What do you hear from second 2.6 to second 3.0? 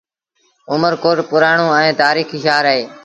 اهي